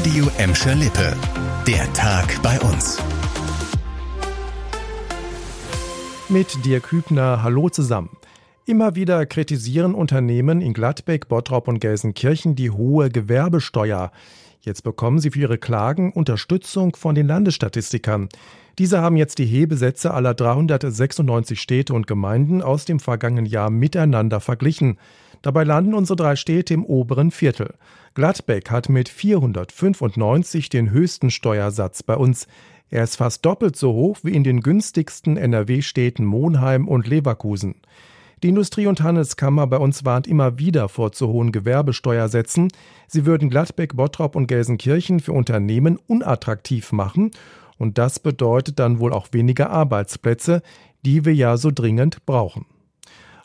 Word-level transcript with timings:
Radio 0.00 0.30
Emscher 0.38 0.74
Lippe. 0.76 1.14
Der 1.66 1.92
Tag 1.92 2.40
bei 2.42 2.58
uns. 2.60 2.96
Mit 6.30 6.64
Dirk 6.64 6.90
Hübner, 6.90 7.42
hallo 7.42 7.68
zusammen. 7.68 8.08
Immer 8.64 8.94
wieder 8.94 9.26
kritisieren 9.26 9.94
Unternehmen 9.94 10.62
in 10.62 10.72
Gladbeck, 10.72 11.28
Bottrop 11.28 11.68
und 11.68 11.80
Gelsenkirchen 11.80 12.54
die 12.54 12.70
hohe 12.70 13.10
Gewerbesteuer. 13.10 14.10
Jetzt 14.62 14.84
bekommen 14.84 15.18
sie 15.18 15.32
für 15.32 15.40
ihre 15.40 15.58
Klagen 15.58 16.14
Unterstützung 16.14 16.96
von 16.96 17.14
den 17.14 17.26
Landesstatistikern. 17.26 18.30
Diese 18.78 19.02
haben 19.02 19.18
jetzt 19.18 19.36
die 19.36 19.44
Hebesätze 19.44 20.14
aller 20.14 20.32
396 20.32 21.60
Städte 21.60 21.92
und 21.92 22.06
Gemeinden 22.06 22.62
aus 22.62 22.86
dem 22.86 23.00
vergangenen 23.00 23.44
Jahr 23.44 23.68
miteinander 23.68 24.40
verglichen. 24.40 24.96
Dabei 25.42 25.64
landen 25.64 25.94
unsere 25.94 26.16
drei 26.16 26.36
Städte 26.36 26.74
im 26.74 26.84
oberen 26.84 27.30
Viertel. 27.30 27.74
Gladbeck 28.14 28.70
hat 28.70 28.88
mit 28.88 29.08
495 29.08 30.68
den 30.68 30.90
höchsten 30.90 31.30
Steuersatz 31.30 32.02
bei 32.02 32.16
uns. 32.16 32.46
Er 32.90 33.04
ist 33.04 33.16
fast 33.16 33.46
doppelt 33.46 33.76
so 33.76 33.92
hoch 33.92 34.18
wie 34.22 34.34
in 34.34 34.44
den 34.44 34.60
günstigsten 34.60 35.36
NRW-Städten 35.36 36.24
Monheim 36.24 36.88
und 36.88 37.06
Leverkusen. 37.06 37.76
Die 38.42 38.48
Industrie- 38.48 38.86
und 38.86 39.02
Handelskammer 39.02 39.66
bei 39.66 39.76
uns 39.76 40.04
warnt 40.04 40.26
immer 40.26 40.58
wieder 40.58 40.88
vor 40.88 41.12
zu 41.12 41.28
hohen 41.28 41.52
Gewerbesteuersätzen. 41.52 42.72
Sie 43.06 43.26
würden 43.26 43.50
Gladbeck, 43.50 43.94
Bottrop 43.96 44.34
und 44.34 44.46
Gelsenkirchen 44.46 45.20
für 45.20 45.32
Unternehmen 45.32 45.98
unattraktiv 46.06 46.92
machen. 46.92 47.30
Und 47.78 47.98
das 47.98 48.18
bedeutet 48.18 48.78
dann 48.78 48.98
wohl 48.98 49.12
auch 49.12 49.28
weniger 49.32 49.70
Arbeitsplätze, 49.70 50.62
die 51.04 51.24
wir 51.24 51.34
ja 51.34 51.56
so 51.56 51.70
dringend 51.70 52.24
brauchen. 52.26 52.66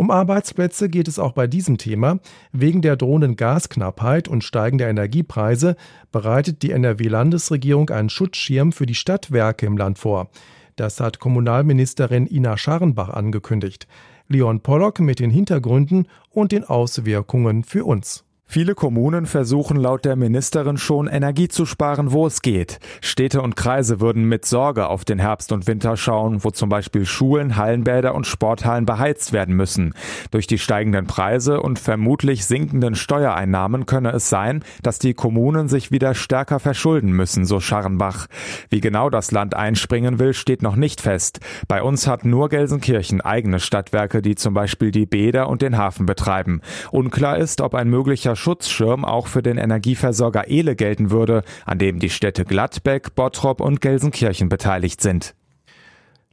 Um 0.00 0.10
Arbeitsplätze 0.10 0.88
geht 0.88 1.08
es 1.08 1.18
auch 1.18 1.32
bei 1.32 1.46
diesem 1.46 1.76
Thema. 1.76 2.20
Wegen 2.52 2.80
der 2.80 2.96
drohenden 2.96 3.36
Gasknappheit 3.36 4.28
und 4.28 4.42
steigender 4.42 4.88
Energiepreise 4.88 5.76
bereitet 6.10 6.62
die 6.62 6.70
NRW-Landesregierung 6.70 7.90
einen 7.90 8.08
Schutzschirm 8.08 8.72
für 8.72 8.86
die 8.86 8.94
Stadtwerke 8.94 9.66
im 9.66 9.76
Land 9.76 9.98
vor. 9.98 10.30
Das 10.76 11.00
hat 11.00 11.18
Kommunalministerin 11.18 12.26
Ina 12.26 12.56
Scharrenbach 12.56 13.10
angekündigt. 13.10 13.86
Leon 14.26 14.62
Pollock 14.62 15.00
mit 15.00 15.20
den 15.20 15.30
Hintergründen 15.30 16.08
und 16.30 16.52
den 16.52 16.64
Auswirkungen 16.64 17.62
für 17.62 17.84
uns. 17.84 18.24
Viele 18.52 18.74
Kommunen 18.74 19.26
versuchen 19.26 19.76
laut 19.76 20.04
der 20.04 20.16
Ministerin 20.16 20.76
schon 20.76 21.06
Energie 21.06 21.46
zu 21.46 21.66
sparen, 21.66 22.10
wo 22.10 22.26
es 22.26 22.42
geht. 22.42 22.80
Städte 23.00 23.42
und 23.42 23.54
Kreise 23.54 24.00
würden 24.00 24.24
mit 24.24 24.44
Sorge 24.44 24.88
auf 24.88 25.04
den 25.04 25.20
Herbst 25.20 25.52
und 25.52 25.68
Winter 25.68 25.96
schauen, 25.96 26.42
wo 26.42 26.50
zum 26.50 26.68
Beispiel 26.68 27.06
Schulen, 27.06 27.54
Hallenbäder 27.54 28.12
und 28.12 28.26
Sporthallen 28.26 28.86
beheizt 28.86 29.32
werden 29.32 29.54
müssen. 29.54 29.94
Durch 30.32 30.48
die 30.48 30.58
steigenden 30.58 31.06
Preise 31.06 31.60
und 31.60 31.78
vermutlich 31.78 32.44
sinkenden 32.44 32.96
Steuereinnahmen 32.96 33.86
könne 33.86 34.10
es 34.10 34.28
sein, 34.28 34.64
dass 34.82 34.98
die 34.98 35.14
Kommunen 35.14 35.68
sich 35.68 35.92
wieder 35.92 36.16
stärker 36.16 36.58
verschulden 36.58 37.12
müssen, 37.12 37.44
so 37.44 37.60
Scharrenbach. 37.60 38.26
Wie 38.68 38.80
genau 38.80 39.10
das 39.10 39.30
Land 39.30 39.54
einspringen 39.54 40.18
will, 40.18 40.34
steht 40.34 40.60
noch 40.60 40.74
nicht 40.74 41.00
fest. 41.00 41.38
Bei 41.68 41.84
uns 41.84 42.08
hat 42.08 42.24
nur 42.24 42.48
Gelsenkirchen 42.48 43.20
eigene 43.20 43.60
Stadtwerke, 43.60 44.22
die 44.22 44.34
zum 44.34 44.54
Beispiel 44.54 44.90
die 44.90 45.06
Bäder 45.06 45.48
und 45.48 45.62
den 45.62 45.78
Hafen 45.78 46.04
betreiben. 46.04 46.62
Unklar 46.90 47.38
ist, 47.38 47.60
ob 47.60 47.76
ein 47.76 47.88
möglicher 47.88 48.39
Schutzschirm 48.40 49.04
auch 49.04 49.26
für 49.26 49.42
den 49.42 49.58
Energieversorger 49.58 50.48
Ehle 50.48 50.74
gelten 50.74 51.10
würde, 51.10 51.44
an 51.66 51.78
dem 51.78 52.00
die 52.00 52.08
Städte 52.08 52.44
Gladbeck, 52.44 53.14
Bottrop 53.14 53.60
und 53.60 53.80
Gelsenkirchen 53.82 54.48
beteiligt 54.48 55.02
sind. 55.02 55.34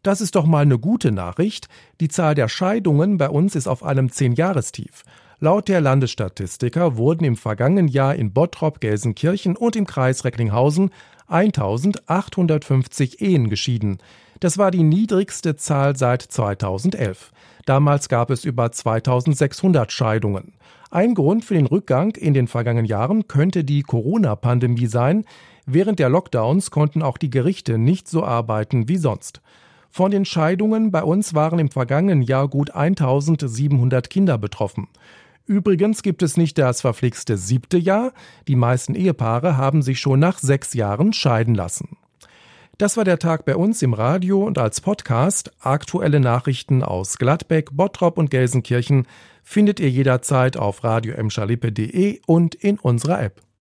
Das 0.03 0.22
ist 0.22 0.36
doch 0.36 0.45
mal 0.45 0.61
eine 0.61 0.80
gute 0.80 1.11
Nachricht. 1.11 1.67
Die 1.99 2.08
Zahl 2.08 2.33
der 2.33 2.47
Scheidungen 2.47 3.17
bei 3.17 3.30
uns 3.30 3.55
ist 3.55 3.67
auf 3.67 3.83
einem 3.83 4.09
Zehn-Jahrestief. 4.09 5.03
Laut 5.39 5.67
der 5.67 5.81
Landesstatistiker 5.81 6.97
wurden 6.97 7.23
im 7.23 7.35
vergangenen 7.35 7.88
Jahr 7.88 8.16
in 8.16 8.33
Bottrop, 8.33 8.81
Gelsenkirchen 8.81 9.55
und 9.55 9.75
im 9.75 9.85
Kreis 9.85 10.25
Recklinghausen 10.25 10.89
1850 11.27 13.21
Ehen 13.21 13.47
geschieden. 13.47 13.99
Das 14.39 14.58
war 14.58 14.71
die 14.71 14.81
niedrigste 14.81 15.55
Zahl 15.55 15.95
seit 15.95 16.23
2011. 16.23 17.31
Damals 17.67 18.09
gab 18.09 18.31
es 18.31 18.45
über 18.45 18.71
2600 18.71 19.92
Scheidungen. 19.92 20.53
Ein 20.89 21.14
Grund 21.14 21.45
für 21.45 21.54
den 21.54 21.67
Rückgang 21.67 22.15
in 22.15 22.33
den 22.33 22.48
vergangenen 22.48 22.87
Jahren 22.87 23.27
könnte 23.27 23.64
die 23.64 23.83
Corona-Pandemie 23.83 24.87
sein. 24.87 25.23
Während 25.67 25.99
der 25.99 26.09
Lockdowns 26.09 26.71
konnten 26.71 27.04
auch 27.04 27.19
die 27.19 27.30
Gerichte 27.30 27.77
nicht 27.77 28.08
so 28.08 28.23
arbeiten 28.23 28.89
wie 28.89 28.98
sonst. 28.98 29.42
Von 29.92 30.09
den 30.09 30.25
Scheidungen 30.25 30.89
bei 30.89 31.04
uns 31.04 31.36
waren 31.36 31.59
im 31.59 31.69
vergangenen 31.69 32.23
Jahr 32.23 32.48
gut 32.48 32.71
1700 32.71 34.09
Kinder 34.09 34.39
betroffen. 34.39 34.87
Übrigens 35.47 36.03
gibt 36.03 36.23
es 36.23 36.35
nicht 36.35 36.58
das 36.58 36.81
verflixte 36.81 37.37
siebte 37.37 37.77
Jahr. 37.77 38.11
Die 38.49 38.58
meisten 38.58 38.95
Ehepaare 38.95 39.55
haben 39.55 39.81
sich 39.81 39.99
schon 39.99 40.19
nach 40.19 40.39
sechs 40.39 40.73
Jahren 40.73 41.13
scheiden 41.13 41.55
lassen. 41.55 41.97
Das 42.77 42.97
war 42.97 43.05
der 43.05 43.17
Tag 43.17 43.45
bei 43.45 43.55
uns 43.55 43.81
im 43.81 43.93
Radio 43.93 44.43
und 44.43 44.59
als 44.59 44.81
Podcast. 44.81 45.52
Aktuelle 45.61 46.19
Nachrichten 46.19 46.83
aus 46.83 47.17
Gladbeck, 47.17 47.69
Bottrop 47.71 48.17
und 48.17 48.30
Gelsenkirchen 48.30 49.07
findet 49.41 49.80
ihr 49.80 49.89
jederzeit 49.89 50.57
auf 50.57 50.83
radio 50.83 51.15
und 52.25 52.53
in 52.53 52.77
unserer 52.77 53.23
App. 53.23 53.46